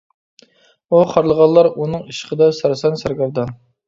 ئۇ 0.91 1.01
خارلىغانلار 1.11 1.69
ئۇنىڭ 1.73 2.07
ئىشقىدا 2.13 2.47
سەرسان 2.61 2.99
سەرگەردان. 3.03 3.53